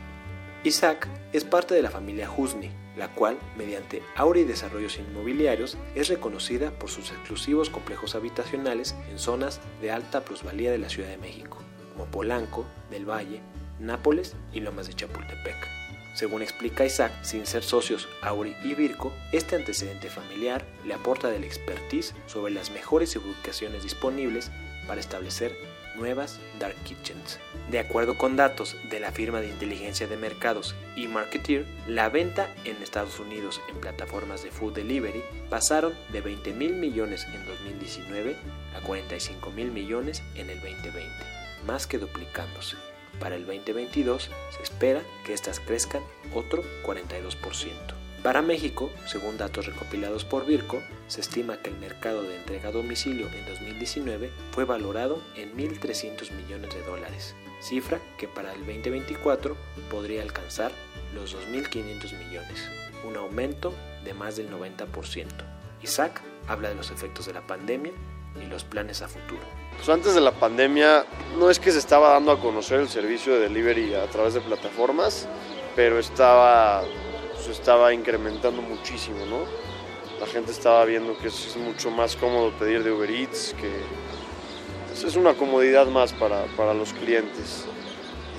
Isaac 0.65 1.09
es 1.33 1.45
parte 1.45 1.75
de 1.75 1.83
la 1.83 1.91
familia 1.91 2.31
Husni, 2.31 2.71
la 2.97 3.09
cual, 3.09 3.39
mediante 3.57 4.03
Auri 4.17 4.45
Desarrollos 4.45 4.99
Inmobiliarios, 4.99 5.79
es 5.95 6.09
reconocida 6.09 6.71
por 6.73 6.91
sus 6.91 7.11
exclusivos 7.11 7.71
complejos 7.71 8.15
habitacionales 8.15 8.95
en 9.11 9.19
zonas 9.19 9.61
de 9.81 9.91
alta 9.91 10.25
plusvalía 10.25 10.71
de 10.71 10.79
la 10.79 10.91
Ciudad 10.91 11.09
de 11.09 11.17
México, 11.17 11.59
como 11.93 12.07
Polanco, 12.07 12.67
del 12.91 13.09
Valle, 13.09 13.41
Nápoles 13.79 14.35
y 14.53 14.61
Lomas 14.61 14.87
de 14.87 14.95
Chapultepec. 14.95 15.57
Según 16.15 16.43
explica 16.43 16.85
Isaac, 16.85 17.13
sin 17.23 17.47
ser 17.47 17.63
socios 17.63 18.09
Auri 18.21 18.55
y 18.63 18.75
Virco, 18.75 19.13
este 19.33 19.57
antecedente 19.57 20.11
familiar 20.11 20.67
le 20.85 20.95
aporta 20.95 21.31
del 21.31 21.45
expertise 21.45 22.15
sobre 22.27 22.53
las 22.53 22.71
mejores 22.71 23.17
ubicaciones 23.17 23.83
disponibles 23.83 24.51
para 24.87 25.01
establecer 25.01 25.57
nuevas 25.97 26.39
dark 26.59 26.77
kitchens. 26.85 27.39
De 27.71 27.79
acuerdo 27.79 28.17
con 28.19 28.37
datos 28.37 28.77
de 28.91 29.01
la 29.01 29.13
firma 29.13 29.41
de 29.41 29.49
inteligencia 29.49 30.07
de 30.07 30.17
mercados 30.17 30.75
eMarketeer, 30.97 31.67
la 31.87 32.09
venta 32.09 32.55
en 32.65 32.83
Estados 32.83 33.19
Unidos 33.19 33.61
en 33.69 33.81
plataformas 33.81 34.43
de 34.43 34.51
food 34.51 34.75
delivery 34.75 35.23
pasaron 35.49 35.95
de 36.11 36.21
20 36.21 36.53
mil 36.53 36.75
millones 36.75 37.27
en 37.33 37.45
2019 37.47 38.37
a 38.77 38.81
45 38.81 39.51
mil 39.53 39.71
millones 39.71 40.23
en 40.35 40.51
el 40.51 40.61
2020, 40.61 41.11
más 41.67 41.87
que 41.87 41.99
duplicándose. 41.99 42.77
Para 43.23 43.37
el 43.37 43.47
2022 43.47 44.31
se 44.51 44.63
espera 44.65 45.01
que 45.25 45.33
estas 45.33 45.61
crezcan 45.61 46.03
otro 46.35 46.65
42%. 46.85 47.71
Para 48.25 48.43
México, 48.43 48.91
según 49.07 49.39
datos 49.39 49.67
recopilados 49.67 50.25
por 50.25 50.45
Virco, 50.45 50.83
se 51.07 51.21
estima 51.21 51.59
que 51.59 51.71
el 51.71 51.79
mercado 51.79 52.25
de 52.25 52.37
entrega 52.37 52.71
a 52.71 52.73
domicilio 52.73 53.29
en 53.29 53.47
2019 53.47 54.33
fue 54.51 54.65
valorado 54.65 55.23
en 55.37 55.57
1.300 55.57 56.33
millones 56.33 56.75
de 56.75 56.83
dólares, 56.83 57.37
cifra 57.61 58.01
que 58.19 58.27
para 58.27 58.53
el 58.53 58.59
2024 58.67 59.57
podría 59.89 60.23
alcanzar 60.23 60.73
los 61.15 61.37
2.500 61.37 62.19
millones, 62.19 62.69
un 63.05 63.17
aumento 63.17 63.73
de 64.05 64.15
más 64.15 64.37
del 64.37 64.51
90%. 64.51 65.27
Isaac 65.81 66.21
habla 66.49 66.71
de 66.71 66.75
los 66.75 66.91
efectos 66.91 67.27
de 67.27 67.35
la 67.35 67.47
pandemia 67.47 67.93
y 68.41 68.47
los 68.47 68.65
planes 68.65 69.03
a 69.03 69.09
futuro. 69.09 69.43
Pues 69.77 69.89
antes 69.89 70.15
de 70.15 70.21
la 70.21 70.33
pandemia 70.33 71.05
no 71.39 71.51
es 71.51 71.59
que 71.59 71.73
se 71.73 71.79
estaba 71.79 72.11
dando 72.11 72.33
a 72.33 72.41
conocer 72.41 72.81
el 72.81 72.89
servicio 72.89 73.35
de 73.35 73.41
delivery 73.41 73.95
a 73.95 74.07
través 74.07 74.35
de 74.35 74.41
plataformas, 74.41 75.29
pero 75.75 75.99
estaba 75.99 76.83
se 77.43 77.51
estaba 77.51 77.93
incrementando 77.93 78.63
muchísimo, 78.63 79.27
¿no? 79.27 79.41
La 80.21 80.27
gente 80.27 80.53
estaba 80.53 80.85
viendo 80.85 81.19
que 81.19 81.29
es 81.29 81.57
mucho 81.57 81.91
más 81.91 82.15
cómodo 82.15 82.53
pedir 82.53 82.85
de 82.85 82.93
Uber 82.93 83.11
Eats, 83.11 83.55
que 83.61 83.71
es 84.93 85.17
una 85.17 85.35
comodidad 85.35 85.87
más 85.87 86.13
para, 86.13 86.45
para 86.57 86.73
los 86.75 86.93
clientes. 86.93 87.65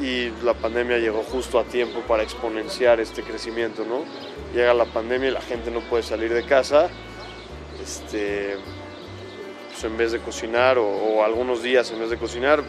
Y 0.01 0.29
la 0.43 0.53
pandemia 0.53 0.97
llegó 0.97 1.23
justo 1.23 1.59
a 1.59 1.65
tiempo 1.65 1.99
para 2.07 2.23
exponenciar 2.23 3.01
este 3.01 3.23
crecimiento, 3.23 3.83
¿no? 3.83 4.05
Llega 4.53 4.73
la 4.73 4.85
pandemia 4.85 5.29
y 5.29 5.33
la 5.33 5.41
gente 5.41 5.69
no 5.71 5.81
puede 5.81 6.03
salir 6.03 6.33
de 6.33 6.45
casa. 6.45 6.89
Este, 7.81 8.55
pues 8.55 8.82
en 9.83 9.97
vez 9.97 10.11
de 10.11 10.19
cocinar 10.19 10.77
o, 10.77 11.23
algunos 11.23 11.63
días 11.63 11.91
en 11.91 11.99
vez 11.99 12.09
de 12.09 12.17
cocinar, 12.17 12.63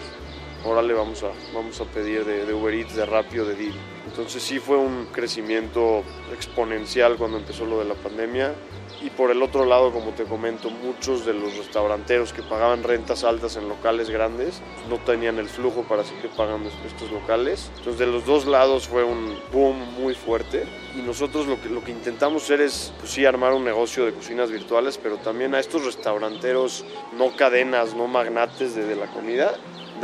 ahora 0.65 0.83
le 0.83 0.95
vamos 0.95 1.23
a, 1.23 1.31
vamos 1.55 1.81
a 1.81 1.85
pedir 1.85 2.25
de, 2.25 2.47
de 2.47 2.55
Uber 2.55 2.75
Eats, 2.75 2.97
de 2.97 3.07
Rappi 3.07 3.37
de 3.39 3.55
Didi. 3.55 3.79
Entonces 4.07 4.43
sí 4.43 4.59
fue 4.59 4.77
un 4.77 5.07
crecimiento 5.07 6.03
exponencial 6.33 7.17
cuando 7.17 7.39
empezó 7.39 7.65
lo 7.65 7.79
de 7.79 7.85
la 7.87 7.95
pandemia. 7.95 8.55
Y 9.03 9.11
por 9.11 9.31
el 9.31 9.43
otro 9.43 9.67
lado, 9.67 9.93
como 9.93 10.13
te 10.13 10.25
comento, 10.25 10.71
muchos 10.71 11.27
de 11.27 11.35
los 11.35 11.57
restauranteros 11.59 12.33
que 12.33 12.43
pagaban 12.43 12.83
rentas 12.83 13.23
altas 13.23 13.57
en 13.57 13.69
locales 13.69 14.09
grandes 14.09 14.63
no 14.89 14.99
tenían 14.99 15.39
el 15.39 15.49
flujo 15.49 15.83
para 15.83 16.05
seguir 16.05 16.31
pagando 16.37 16.71
estos 16.87 17.11
locales. 17.11 17.71
Entonces 17.79 17.99
de 17.99 18.07
los 18.07 18.25
dos 18.25 18.47
lados 18.47 18.89
fue 18.89 19.05
un 19.05 19.39
boom 19.53 19.77
muy 20.01 20.15
fuerte. 20.15 20.65
Y 20.97 21.03
nosotros 21.03 21.47
lo 21.47 21.61
que, 21.61 21.69
lo 21.69 21.83
que 21.85 21.91
intentamos 21.91 22.45
hacer 22.45 22.61
es, 22.61 22.95
pues 22.99 23.11
sí, 23.11 23.27
armar 23.27 23.53
un 23.53 23.65
negocio 23.65 24.07
de 24.07 24.13
cocinas 24.13 24.51
virtuales, 24.51 24.97
pero 24.97 25.17
también 25.19 25.55
a 25.55 25.61
estos 25.61 25.85
restauranteros, 25.85 26.85
no 27.19 27.37
cadenas, 27.37 27.95
no 27.95 28.07
magnates 28.07 28.75
de 28.75 28.97
la 28.97 29.07
comida, 29.07 29.55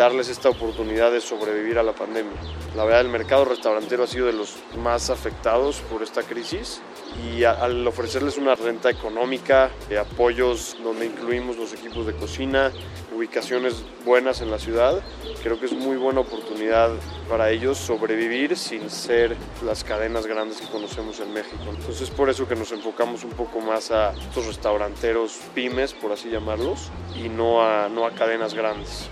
darles 0.01 0.31
esta 0.31 0.49
oportunidad 0.49 1.13
de 1.13 1.21
sobrevivir 1.21 1.79
a 1.79 1.83
la 1.83 1.93
pandemia. 1.93 2.33
La 2.75 2.85
verdad, 2.85 3.03
el 3.03 3.09
mercado 3.09 3.45
restaurantero 3.45 4.05
ha 4.05 4.07
sido 4.07 4.25
de 4.29 4.33
los 4.33 4.57
más 4.79 5.11
afectados 5.11 5.81
por 5.91 6.03
esta 6.03 6.23
crisis 6.23 6.81
y 7.23 7.45
al 7.45 7.87
ofrecerles 7.87 8.39
una 8.39 8.55
renta 8.55 8.89
económica, 8.89 9.69
de 9.91 9.99
apoyos 9.99 10.75
donde 10.83 11.05
incluimos 11.05 11.59
los 11.59 11.75
equipos 11.75 12.07
de 12.07 12.15
cocina, 12.15 12.73
ubicaciones 13.15 13.85
buenas 14.07 14.41
en 14.41 14.51
la 14.51 14.59
ciudad, 14.59 15.03
creo 15.43 15.61
que 15.61 15.67
es 15.67 15.73
muy 15.73 15.99
buena 15.99 16.21
oportunidad 16.21 16.93
para 17.29 17.51
ellos 17.51 17.77
sobrevivir 17.77 18.57
sin 18.57 18.89
ser 18.89 19.37
las 19.67 19.85
cadenas 19.85 20.27
grandes 20.27 20.63
que 20.63 20.67
conocemos 20.69 21.21
en 21.21 21.35
México. 21.35 21.63
Entonces 21.69 22.01
es 22.01 22.11
por 22.11 22.31
eso 22.31 22.49
que 22.49 22.57
nos 22.57 22.73
enfocamos 22.73 23.23
un 23.23 23.33
poco 23.33 23.61
más 23.61 23.91
a 23.91 24.13
estos 24.13 24.47
restauranteros 24.47 25.41
pymes, 25.55 25.93
por 25.93 26.11
así 26.11 26.31
llamarlos, 26.31 26.89
y 27.23 27.29
no 27.29 27.63
a, 27.63 27.91
no 27.91 28.07
a 28.07 28.13
cadenas 28.13 28.55
grandes 28.55 29.11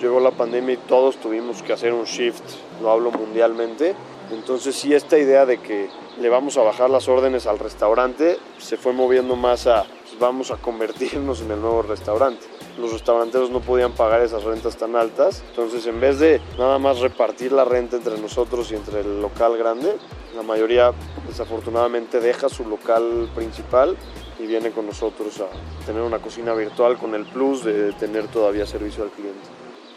llegó 0.00 0.20
la 0.20 0.30
pandemia 0.30 0.74
y 0.74 0.78
todos 0.78 1.16
tuvimos 1.16 1.62
que 1.62 1.72
hacer 1.72 1.92
un 1.92 2.04
shift, 2.04 2.42
lo 2.82 2.90
hablo 2.90 3.10
mundialmente. 3.10 3.94
Entonces 4.32 4.76
sí, 4.76 4.94
esta 4.94 5.18
idea 5.18 5.44
de 5.44 5.58
que 5.58 5.88
le 6.20 6.28
vamos 6.28 6.56
a 6.56 6.62
bajar 6.62 6.90
las 6.90 7.08
órdenes 7.08 7.46
al 7.46 7.58
restaurante 7.58 8.38
se 8.58 8.76
fue 8.76 8.92
moviendo 8.92 9.36
más 9.36 9.66
a 9.66 9.84
pues, 9.84 10.18
vamos 10.20 10.50
a 10.50 10.56
convertirnos 10.56 11.40
en 11.40 11.50
el 11.50 11.60
nuevo 11.60 11.82
restaurante. 11.82 12.46
Los 12.78 12.92
restauranteros 12.92 13.50
no 13.50 13.60
podían 13.60 13.92
pagar 13.92 14.22
esas 14.22 14.44
rentas 14.44 14.76
tan 14.76 14.96
altas, 14.96 15.42
entonces 15.50 15.86
en 15.86 16.00
vez 16.00 16.18
de 16.18 16.40
nada 16.58 16.78
más 16.78 17.00
repartir 17.00 17.52
la 17.52 17.64
renta 17.64 17.96
entre 17.96 18.18
nosotros 18.18 18.70
y 18.72 18.76
entre 18.76 19.00
el 19.00 19.20
local 19.20 19.56
grande, 19.56 19.96
la 20.34 20.42
mayoría 20.42 20.92
desafortunadamente 21.26 22.20
deja 22.20 22.48
su 22.48 22.64
local 22.64 23.30
principal 23.34 23.96
y 24.38 24.46
viene 24.46 24.70
con 24.70 24.86
nosotros 24.86 25.40
a 25.40 25.84
tener 25.84 26.02
una 26.02 26.20
cocina 26.20 26.54
virtual 26.54 26.96
con 26.96 27.14
el 27.14 27.26
plus 27.26 27.64
de 27.64 27.92
tener 27.92 28.28
todavía 28.28 28.64
servicio 28.66 29.02
al 29.02 29.10
cliente. 29.10 29.48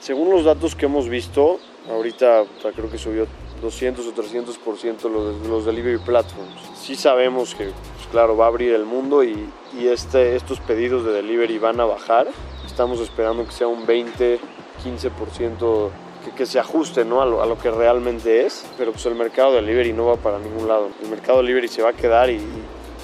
Según 0.03 0.29
los 0.31 0.43
datos 0.43 0.75
que 0.75 0.87
hemos 0.87 1.07
visto, 1.07 1.59
ahorita 1.89 2.43
creo 2.75 2.91
que 2.91 2.97
subió 2.97 3.25
200 3.61 4.05
o 4.05 4.13
300% 4.13 5.09
los, 5.09 5.47
los 5.47 5.65
delivery 5.65 5.97
platforms. 5.99 6.59
Sí 6.75 6.95
sabemos 6.95 7.55
que, 7.55 7.67
pues, 7.67 8.07
claro, 8.11 8.35
va 8.35 8.43
a 8.43 8.47
abrir 8.49 8.73
el 8.73 8.83
mundo 8.83 9.23
y, 9.23 9.47
y 9.79 9.87
este, 9.87 10.35
estos 10.35 10.59
pedidos 10.59 11.05
de 11.05 11.13
delivery 11.13 11.57
van 11.57 11.79
a 11.79 11.85
bajar. 11.85 12.27
Estamos 12.65 12.99
esperando 12.99 13.45
que 13.45 13.53
sea 13.53 13.67
un 13.67 13.85
20, 13.85 14.41
15% 14.83 15.89
que, 16.25 16.31
que, 16.31 16.45
se 16.47 16.59
ajuste 16.59 17.05
¿no? 17.05 17.21
a, 17.21 17.25
lo, 17.25 17.41
a, 17.41 17.45
lo, 17.45 17.57
que 17.57 17.71
realmente 17.71 18.45
es, 18.45 18.65
pero 18.77 18.91
pues 18.91 19.05
el 19.05 19.15
mercado 19.15 19.51
de 19.53 19.61
delivery 19.61 19.93
no 19.93 20.07
va 20.07 20.17
para 20.17 20.37
ningún 20.37 20.67
lado. 20.67 20.89
El 21.01 21.07
mercado 21.07 21.37
de 21.37 21.43
delivery 21.43 21.69
se 21.69 21.81
va 21.81 21.91
a 21.91 21.93
quedar 21.93 22.29
y, 22.29 22.41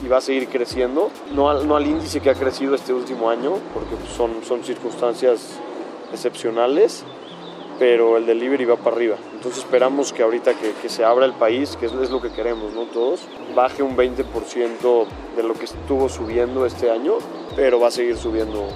y 0.04 0.08
va 0.10 0.18
a 0.18 0.22
seguir 0.22 0.50
creciendo, 0.50 1.12
no 1.34 1.50
al, 1.50 1.66
no 1.66 1.78
al, 1.78 1.88
índice 1.88 2.20
que 2.20 2.30
ha 2.30 2.36
crecido 2.36 2.76
este 2.76 2.92
último 2.92 3.30
año, 3.30 3.54
porque 3.74 3.96
pues, 3.96 4.12
son, 4.12 4.44
son 4.46 4.66
circunstancias 4.66 5.62
excepcionales, 6.14 7.04
pero 7.78 8.18
el 8.18 8.26
delivery 8.26 8.66
va 8.66 8.76
para 8.76 8.96
arriba. 8.96 9.16
Entonces 9.34 9.64
esperamos 9.64 10.12
que 10.12 10.24
ahorita 10.24 10.54
que, 10.54 10.74
que 10.82 10.90
se 10.90 11.06
abra 11.06 11.26
el 11.26 11.34
país, 11.34 11.78
que 11.78 11.86
es, 11.86 11.94
es, 11.94 12.10
lo 12.10 12.22
que 12.22 12.32
queremos, 12.32 12.74
¿no? 12.74 12.84
Todos, 12.84 13.22
baje 13.56 13.82
un 13.82 13.96
20% 13.96 15.06
de 15.38 15.44
lo 15.44 15.54
que 15.54 15.66
estuvo 15.66 16.10
subiendo 16.10 16.66
este 16.66 16.92
año, 16.92 17.14
pero 17.56 17.80
va 17.80 17.88
a 17.88 17.92
seguir 17.92 18.18
subiendo, 18.18 18.68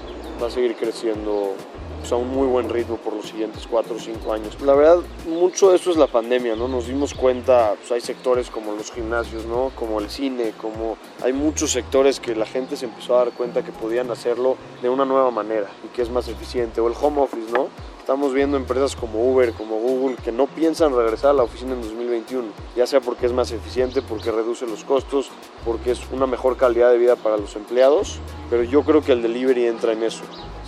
va 0.41 0.47
a 0.47 0.49
seguir 0.49 0.75
creciendo 0.75 1.53
pues, 2.03 2.11
a 2.11 2.17
un 2.17 2.35
muy 2.35 2.47
buen 2.47 2.67
ritmo 2.67 2.97
por 2.97 3.13
los 3.13 3.27
siguientes 3.27 3.65
4 3.65 3.95
o 3.95 3.97
5 3.97 4.33
años. 4.33 4.61
La 4.61 4.73
verdad, 4.73 4.97
mucho 5.25 5.69
de 5.69 5.77
esto 5.77 5.89
es 5.89 5.95
la 5.95 6.07
pandemia, 6.07 6.53
¿no? 6.53 6.67
Nos 6.67 6.85
dimos 6.87 7.13
cuenta, 7.13 7.75
pues 7.79 7.93
hay 7.93 8.01
sectores 8.01 8.49
como 8.49 8.73
los 8.73 8.91
gimnasios, 8.91 9.45
¿no? 9.45 9.71
Como 9.73 10.01
el 10.01 10.09
cine, 10.09 10.51
como 10.61 10.97
hay 11.23 11.31
muchos 11.31 11.71
sectores 11.71 12.19
que 12.19 12.35
la 12.35 12.45
gente 12.45 12.75
se 12.75 12.87
empezó 12.87 13.15
a 13.15 13.23
dar 13.23 13.33
cuenta 13.33 13.63
que 13.63 13.71
podían 13.71 14.11
hacerlo 14.11 14.57
de 14.81 14.89
una 14.89 15.05
nueva 15.05 15.31
manera 15.31 15.69
y 15.81 15.95
que 15.95 16.01
es 16.01 16.09
más 16.09 16.27
eficiente. 16.27 16.81
O 16.81 16.89
el 16.89 16.93
home 17.01 17.21
office, 17.21 17.49
¿no? 17.53 17.69
Estamos 18.01 18.33
viendo 18.33 18.57
empresas 18.57 18.97
como 18.97 19.31
Uber, 19.31 19.53
como 19.53 19.77
Google, 19.77 20.17
que 20.17 20.33
no 20.33 20.47
piensan 20.47 20.93
regresar 20.93 21.29
a 21.29 21.33
la 21.35 21.43
oficina 21.43 21.71
en 21.71 21.83
2021, 21.83 22.49
ya 22.75 22.85
sea 22.85 22.99
porque 22.99 23.27
es 23.27 23.31
más 23.31 23.49
eficiente, 23.53 24.01
porque 24.01 24.29
reduce 24.29 24.67
los 24.67 24.83
costos, 24.83 25.29
porque 25.63 25.91
es 25.91 26.01
una 26.11 26.27
mejor 26.27 26.57
calidad 26.57 26.91
de 26.91 26.97
vida 26.97 27.15
para 27.15 27.37
los 27.37 27.55
empleados, 27.55 28.19
pero 28.49 28.63
yo 28.63 28.83
creo 28.83 29.01
que 29.01 29.13
el 29.13 29.21
delivery 29.21 29.67
entra 29.67 29.93
en 29.93 30.03
eso. 30.03 30.23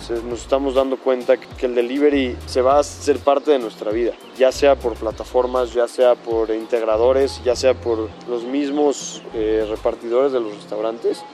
Nos 0.08 0.42
estamos 0.42 0.74
dando 0.74 0.96
cuenta 0.96 1.36
que 1.36 1.66
el 1.66 1.74
delivery 1.74 2.36
se 2.46 2.62
va 2.62 2.78
a 2.78 2.82
ser 2.82 3.18
parte 3.18 3.50
de 3.50 3.58
nuestra 3.58 3.90
vida, 3.90 4.12
ya 4.38 4.52
sea 4.52 4.76
por 4.76 4.94
plataformas, 4.94 5.74
ya 5.74 5.88
sea 5.88 6.14
por 6.14 6.50
integradores, 6.50 7.42
ya 7.44 7.56
sea 7.56 7.74
por 7.74 8.08
los 8.28 8.44
mismos 8.44 9.22
eh, 9.34 9.66
repartidores 9.68 10.32
de 10.32 10.40
los 10.40 10.54
restaurantes, 10.54 11.24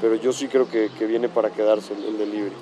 pero 0.00 0.14
yo 0.14 0.32
sí 0.32 0.48
creo 0.48 0.68
que, 0.68 0.90
que 0.96 1.06
viene 1.06 1.28
para 1.28 1.50
quedarse 1.50 1.92
el, 1.94 2.04
el 2.04 2.18
delivery 2.18 2.54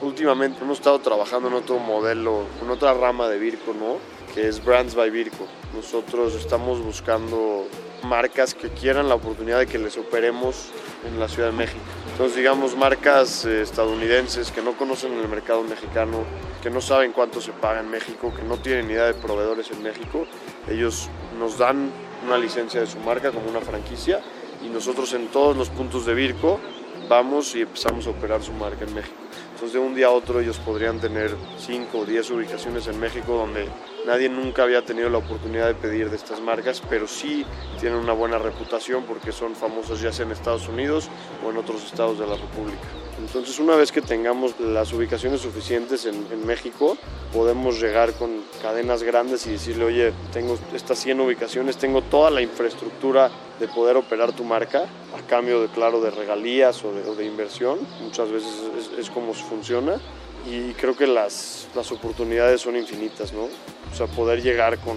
últimamente 0.00 0.62
hemos 0.62 0.78
estado 0.78 0.98
trabajando 1.00 1.48
en 1.48 1.54
otro 1.54 1.78
modelo, 1.78 2.42
en 2.62 2.70
otra 2.70 2.94
rama 2.94 3.28
de 3.28 3.38
Virco, 3.38 3.74
¿no? 3.74 3.96
Que 4.34 4.48
es 4.48 4.64
Brands 4.64 4.94
by 4.94 5.10
Virco. 5.10 5.46
Nosotros 5.74 6.34
estamos 6.34 6.82
buscando 6.82 7.66
marcas 8.04 8.54
que 8.54 8.68
quieran 8.70 9.08
la 9.08 9.16
oportunidad 9.16 9.58
de 9.58 9.66
que 9.66 9.78
les 9.78 9.96
operemos 9.98 10.70
en 11.06 11.18
la 11.18 11.28
Ciudad 11.28 11.50
de 11.50 11.56
México. 11.56 11.80
Entonces, 12.18 12.38
digamos, 12.38 12.76
marcas 12.76 13.44
eh, 13.44 13.62
estadounidenses 13.62 14.50
que 14.50 14.60
no 14.60 14.76
conocen 14.76 15.12
el 15.12 15.28
mercado 15.28 15.62
mexicano, 15.62 16.24
que 16.60 16.68
no 16.68 16.80
saben 16.80 17.12
cuánto 17.12 17.40
se 17.40 17.52
paga 17.52 17.78
en 17.78 17.88
México, 17.88 18.34
que 18.34 18.42
no 18.42 18.56
tienen 18.56 18.90
idea 18.90 19.04
de 19.04 19.14
proveedores 19.14 19.70
en 19.70 19.84
México, 19.84 20.26
ellos 20.68 21.08
nos 21.38 21.58
dan 21.58 21.92
una 22.26 22.36
licencia 22.36 22.80
de 22.80 22.88
su 22.88 22.98
marca 22.98 23.30
como 23.30 23.48
una 23.48 23.60
franquicia 23.60 24.20
y 24.66 24.68
nosotros 24.68 25.12
en 25.12 25.28
todos 25.28 25.56
los 25.56 25.70
puntos 25.70 26.06
de 26.06 26.14
Virco 26.14 26.58
vamos 27.08 27.54
y 27.54 27.62
empezamos 27.62 28.06
a 28.06 28.10
operar 28.10 28.42
su 28.42 28.52
marca 28.52 28.84
en 28.84 28.94
México. 28.94 29.16
Entonces 29.54 29.72
de 29.72 29.78
un 29.80 29.94
día 29.94 30.06
a 30.06 30.10
otro 30.10 30.40
ellos 30.40 30.58
podrían 30.58 31.00
tener 31.00 31.34
5 31.58 31.98
o 31.98 32.04
10 32.04 32.30
ubicaciones 32.30 32.86
en 32.86 33.00
México 33.00 33.34
donde 33.34 33.66
nadie 34.06 34.28
nunca 34.28 34.62
había 34.62 34.84
tenido 34.84 35.10
la 35.10 35.18
oportunidad 35.18 35.66
de 35.66 35.74
pedir 35.74 36.10
de 36.10 36.16
estas 36.16 36.40
marcas, 36.40 36.80
pero 36.88 37.08
sí 37.08 37.44
tienen 37.80 37.98
una 37.98 38.12
buena 38.12 38.38
reputación 38.38 39.02
porque 39.02 39.32
son 39.32 39.56
famosas 39.56 40.00
ya 40.00 40.12
sea 40.12 40.26
en 40.26 40.32
Estados 40.32 40.68
Unidos 40.68 41.08
o 41.44 41.50
en 41.50 41.56
otros 41.56 41.84
estados 41.84 42.18
de 42.18 42.26
la 42.26 42.36
República. 42.36 42.86
Entonces 43.18 43.58
una 43.58 43.74
vez 43.74 43.90
que 43.90 44.00
tengamos 44.00 44.60
las 44.60 44.92
ubicaciones 44.92 45.40
suficientes 45.40 46.06
en, 46.06 46.24
en 46.30 46.46
México, 46.46 46.96
podemos 47.32 47.80
llegar 47.80 48.12
con 48.12 48.30
cadenas 48.62 49.02
grandes 49.02 49.44
y 49.48 49.50
decirle, 49.50 49.84
oye, 49.84 50.12
tengo 50.32 50.56
estas 50.72 51.00
100 51.00 51.20
ubicaciones, 51.20 51.76
tengo 51.78 52.02
toda 52.02 52.30
la 52.30 52.42
infraestructura 52.42 53.28
de 53.58 53.68
poder 53.68 53.96
operar 53.96 54.32
tu 54.32 54.44
marca 54.44 54.86
a 55.16 55.26
cambio 55.26 55.62
de, 55.62 55.68
claro, 55.68 56.00
de 56.00 56.10
regalías 56.10 56.84
o 56.84 56.92
de, 56.92 57.24
inversión. 57.24 57.78
Muchas 58.02 58.30
veces 58.30 58.52
es, 58.78 58.98
es 58.98 59.10
como 59.10 59.34
funciona 59.34 60.00
y 60.46 60.72
creo 60.74 60.96
que 60.96 61.06
las, 61.06 61.68
las 61.74 61.90
oportunidades 61.92 62.60
son 62.60 62.76
infinitas, 62.76 63.32
¿no? 63.32 63.48
O 63.92 63.96
sea, 63.96 64.06
poder 64.06 64.42
llegar 64.42 64.78
con, 64.78 64.96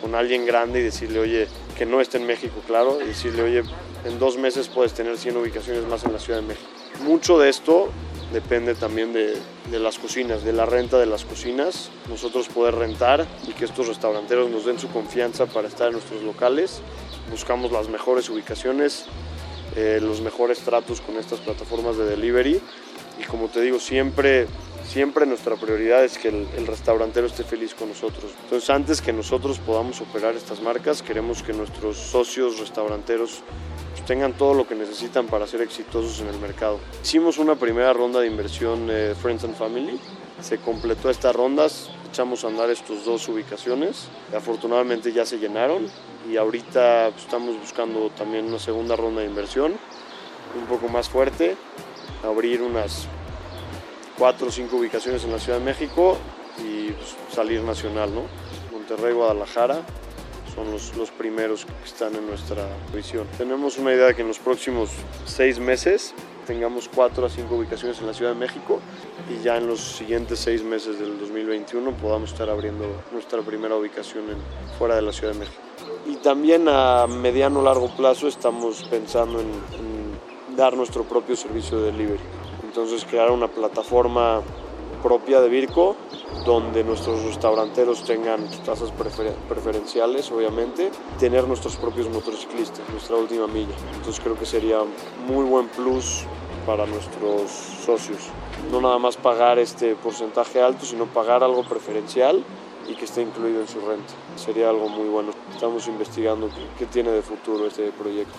con 0.00 0.14
alguien 0.14 0.46
grande 0.46 0.80
y 0.80 0.82
decirle, 0.82 1.20
oye, 1.20 1.48
que 1.76 1.86
no 1.86 2.00
esté 2.00 2.18
en 2.18 2.26
México, 2.26 2.60
claro, 2.66 2.98
y 3.02 3.08
decirle, 3.08 3.42
oye, 3.42 3.62
en 4.04 4.18
dos 4.18 4.36
meses 4.36 4.68
puedes 4.68 4.92
tener 4.92 5.16
100 5.18 5.36
ubicaciones 5.36 5.86
más 5.86 6.04
en 6.04 6.12
la 6.12 6.18
Ciudad 6.18 6.40
de 6.40 6.46
México. 6.46 6.68
Mucho 7.00 7.38
de 7.38 7.48
esto 7.48 7.88
depende 8.32 8.74
también 8.74 9.12
de, 9.12 9.36
de, 9.70 9.78
las 9.78 9.98
cocinas, 9.98 10.44
de 10.44 10.52
la 10.52 10.66
renta 10.66 10.98
de 10.98 11.06
las 11.06 11.24
cocinas, 11.24 11.90
nosotros 12.08 12.48
poder 12.48 12.76
rentar 12.76 13.26
y 13.46 13.52
que 13.52 13.64
estos 13.64 13.88
restauranteros 13.88 14.50
nos 14.50 14.64
den 14.64 14.78
su 14.78 14.88
confianza 14.88 15.46
para 15.46 15.68
estar 15.68 15.88
en 15.88 15.94
nuestros 15.94 16.22
locales. 16.22 16.80
Buscamos 17.30 17.72
las 17.72 17.88
mejores 17.88 18.28
ubicaciones, 18.30 19.06
eh, 19.76 19.98
los 20.00 20.20
mejores 20.20 20.60
tratos 20.60 21.00
con 21.00 21.16
estas 21.16 21.40
plataformas 21.40 21.96
de 21.96 22.04
delivery 22.04 22.60
y 23.20 23.24
como 23.24 23.48
te 23.48 23.60
digo, 23.60 23.78
siempre, 23.78 24.46
siempre 24.84 25.26
nuestra 25.26 25.56
prioridad 25.56 26.04
es 26.04 26.18
que 26.18 26.28
el, 26.28 26.48
el, 26.56 26.66
restaurantero 26.66 27.26
esté 27.26 27.44
feliz 27.44 27.74
con 27.74 27.88
nosotros. 27.88 28.32
Entonces 28.44 28.70
antes 28.70 29.02
que 29.02 29.12
nosotros 29.12 29.58
podamos 29.58 30.00
operar 30.00 30.34
estas 30.34 30.60
marcas, 30.62 31.02
queremos 31.02 31.42
que 31.42 31.52
nuestros 31.52 31.96
socios 31.96 32.58
restauranteros 32.58 33.42
tengan 34.06 34.32
todo 34.32 34.54
lo 34.54 34.66
que 34.66 34.74
necesitan 34.74 35.26
para 35.26 35.46
ser 35.46 35.62
exitosos 35.62 36.20
en 36.20 36.28
el 36.28 36.38
mercado. 36.38 36.78
Hicimos 37.02 37.38
una 37.38 37.56
primera 37.56 37.92
ronda 37.92 38.20
de 38.20 38.26
inversión 38.26 38.88
eh, 38.90 39.14
Friends 39.20 39.44
and 39.44 39.54
Family, 39.54 39.98
se 40.40 40.58
completó 40.58 41.10
estas 41.10 41.34
rondas, 41.34 41.90
echamos 42.08 42.44
a 42.44 42.48
andar 42.48 42.70
estas 42.70 43.04
dos 43.04 43.28
ubicaciones, 43.28 44.08
afortunadamente 44.36 45.12
ya 45.12 45.24
se 45.24 45.38
llenaron 45.38 45.86
y 46.30 46.36
ahorita 46.36 47.10
pues, 47.12 47.24
estamos 47.24 47.58
buscando 47.58 48.10
también 48.10 48.46
una 48.46 48.58
segunda 48.58 48.96
ronda 48.96 49.20
de 49.20 49.28
inversión 49.28 49.74
un 50.58 50.66
poco 50.66 50.88
más 50.88 51.08
fuerte, 51.08 51.56
abrir 52.24 52.62
unas 52.62 53.06
cuatro 54.18 54.48
o 54.48 54.50
cinco 54.50 54.76
ubicaciones 54.76 55.24
en 55.24 55.32
la 55.32 55.38
Ciudad 55.38 55.58
de 55.58 55.64
México 55.64 56.18
y 56.58 56.90
pues, 56.90 57.16
salir 57.32 57.62
nacional, 57.62 58.12
¿no? 58.14 58.22
Monterrey, 58.72 59.12
Guadalajara 59.14 59.82
son 60.54 60.70
los, 60.70 60.96
los, 60.96 61.10
primeros 61.10 61.64
que 61.64 61.72
están 61.84 62.14
en 62.14 62.26
nuestra 62.26 62.66
visión. 62.94 63.26
Tenemos 63.38 63.78
una 63.78 63.92
idea 63.92 64.06
de 64.06 64.14
que 64.14 64.22
en 64.22 64.28
los 64.28 64.38
próximos 64.38 64.90
seis 65.24 65.58
meses 65.58 66.14
tengamos 66.46 66.88
cuatro 66.92 67.26
a 67.26 67.28
cinco 67.28 67.56
ubicaciones 67.56 68.00
en 68.00 68.06
la 68.06 68.14
Ciudad 68.14 68.32
de 68.32 68.38
México 68.38 68.80
y 69.28 69.42
ya 69.42 69.56
en 69.56 69.66
los 69.66 69.80
siguientes 69.80 70.38
seis 70.38 70.62
meses 70.62 70.98
del 70.98 71.18
2021 71.18 71.92
podamos 71.92 72.32
estar 72.32 72.50
abriendo 72.50 72.86
nuestra 73.12 73.42
primera 73.42 73.76
ubicación 73.76 74.24
en, 74.30 74.38
fuera 74.78 74.96
de 74.96 75.02
la 75.02 75.12
Ciudad 75.12 75.32
de 75.32 75.38
México. 75.40 75.60
Y 76.06 76.16
también 76.16 76.66
a 76.68 77.06
mediano 77.06 77.62
largo 77.62 77.88
plazo 77.96 78.26
estamos 78.26 78.84
pensando 78.90 79.40
en, 79.40 79.46
en 79.46 80.56
dar 80.56 80.76
nuestro 80.76 81.04
propio 81.04 81.36
servicio 81.36 81.78
de 81.80 81.92
delivery. 81.92 82.20
Entonces 82.64 83.04
crear 83.04 83.30
una 83.30 83.48
plataforma 83.48 84.42
propia 85.02 85.40
de 85.40 85.48
Virco 85.48 85.96
donde 86.44 86.84
nuestros 86.84 87.22
restauranteros 87.24 88.04
tengan 88.04 88.48
tasas 88.64 88.90
prefer 88.92 89.34
preferenciales, 89.48 90.30
obviamente, 90.30 90.90
tener 91.18 91.46
nuestros 91.46 91.76
propios 91.76 92.08
motociclistas, 92.08 92.88
nuestra 92.90 93.16
última 93.16 93.46
milla. 93.46 93.74
Entonces 93.94 94.22
creo 94.22 94.38
que 94.38 94.46
sería 94.46 94.78
muy 95.26 95.44
buen 95.44 95.68
plus 95.68 96.24
para 96.66 96.86
nuestros 96.86 97.50
socios. 97.50 98.28
No 98.70 98.80
nada 98.80 98.98
más 98.98 99.16
pagar 99.16 99.58
este 99.58 99.94
porcentaje 99.96 100.62
alto, 100.62 100.84
sino 100.84 101.06
pagar 101.06 101.42
algo 101.42 101.62
preferencial 101.64 102.44
y 102.88 102.94
que 102.94 103.04
esté 103.04 103.22
incluido 103.22 103.60
en 103.60 103.68
su 103.68 103.80
renta. 103.80 104.12
Sería 104.36 104.70
algo 104.70 104.88
muy 104.88 105.08
bueno. 105.08 105.32
Estamos 105.52 105.86
investigando 105.88 106.48
qué, 106.48 106.66
qué 106.78 106.86
tiene 106.86 107.10
de 107.10 107.22
futuro 107.22 107.66
este 107.66 107.90
proyecto. 107.92 108.34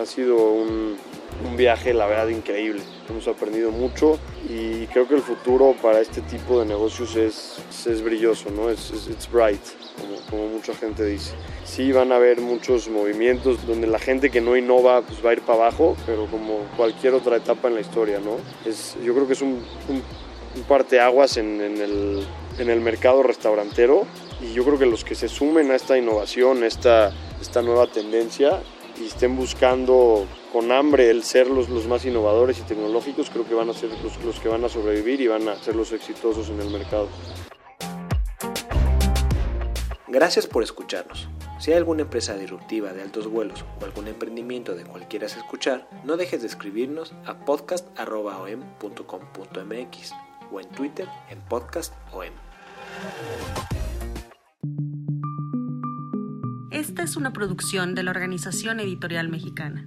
Ha 0.00 0.06
sido 0.06 0.36
un, 0.36 0.96
un 1.44 1.56
viaje, 1.56 1.94
la 1.94 2.06
verdad, 2.06 2.28
increíble. 2.28 2.82
Hemos 3.08 3.26
aprendido 3.28 3.70
mucho 3.70 4.18
y 4.48 4.86
creo 4.88 5.08
que 5.08 5.14
el 5.14 5.22
futuro 5.22 5.74
para 5.80 6.00
este 6.00 6.20
tipo 6.22 6.60
de 6.60 6.66
negocios 6.66 7.16
es, 7.16 7.86
es 7.86 8.02
brilloso, 8.02 8.50
¿no? 8.50 8.70
Es, 8.70 8.90
es 8.90 9.08
it's 9.08 9.30
bright, 9.30 9.60
como, 10.00 10.20
como, 10.30 10.48
mucha 10.48 10.74
gente 10.74 11.04
dice. 11.04 11.32
Sí 11.64 11.92
van 11.92 12.12
a 12.12 12.16
haber 12.16 12.40
muchos 12.40 12.88
movimientos 12.88 13.66
donde 13.66 13.86
la 13.86 13.98
gente 13.98 14.30
que 14.30 14.40
no 14.40 14.56
innova 14.56 15.02
pues 15.02 15.24
va 15.24 15.30
a 15.30 15.32
ir 15.32 15.40
para 15.40 15.62
abajo, 15.64 15.96
pero 16.06 16.26
como 16.26 16.58
cualquier 16.76 17.14
otra 17.14 17.36
etapa 17.36 17.68
en 17.68 17.74
la 17.74 17.80
historia, 17.80 18.20
¿no? 18.20 18.36
Es, 18.68 18.96
yo 19.04 19.14
creo 19.14 19.26
que 19.26 19.32
es 19.32 19.42
un, 19.42 19.64
un, 19.88 20.02
un 20.56 20.62
parteaguas 20.68 21.36
en, 21.36 21.60
en, 21.60 21.80
el, 21.80 22.26
en 22.58 22.70
el 22.70 22.80
mercado 22.80 23.22
restaurantero 23.22 24.06
y 24.42 24.52
yo 24.52 24.64
creo 24.64 24.78
que 24.78 24.86
los 24.86 25.04
que 25.04 25.14
se 25.14 25.28
sumen 25.28 25.70
a 25.70 25.76
esta 25.76 25.98
innovación, 25.98 26.64
esta, 26.64 27.12
esta 27.40 27.62
nueva 27.62 27.86
tendencia 27.86 28.60
y 29.00 29.06
estén 29.06 29.36
buscando 29.36 30.26
con 30.52 30.72
hambre 30.72 31.10
el 31.10 31.22
ser 31.22 31.48
los, 31.48 31.68
los, 31.68 31.86
más 31.86 32.04
innovadores 32.04 32.58
y 32.58 32.62
tecnológicos, 32.62 33.30
creo 33.30 33.46
que 33.46 33.54
van 33.54 33.70
a 33.70 33.74
ser 33.74 33.90
los, 34.02 34.22
los 34.24 34.40
que 34.40 34.48
van 34.48 34.64
a 34.64 34.68
sobrevivir 34.68 35.20
y 35.20 35.28
van 35.28 35.48
a 35.48 35.56
ser 35.56 35.76
los 35.76 35.92
exitosos 35.92 36.48
en 36.50 36.60
el 36.60 36.70
mercado. 36.70 37.08
Gracias 40.08 40.46
por 40.46 40.62
escucharnos. 40.62 41.28
Si 41.60 41.70
hay 41.70 41.76
alguna 41.76 42.02
empresa 42.02 42.36
disruptiva 42.36 42.92
de 42.92 43.02
altos 43.02 43.28
vuelos 43.28 43.64
o 43.80 43.84
algún 43.84 44.08
emprendimiento 44.08 44.74
de 44.74 44.84
cual 44.84 45.06
quieras 45.08 45.36
escuchar, 45.36 45.88
no 46.04 46.16
dejes 46.16 46.40
de 46.40 46.48
escribirnos 46.48 47.14
a 47.26 47.44
podcast.om.com.mx 47.44 50.12
o 50.50 50.60
en 50.60 50.68
Twitter 50.70 51.06
en 51.28 51.40
podcastom. 51.42 52.32
Esta 56.70 57.02
es 57.02 57.16
una 57.16 57.32
producción 57.32 57.94
de 57.94 58.02
la 58.02 58.10
Organización 58.10 58.80
Editorial 58.80 59.28
Mexicana. 59.28 59.86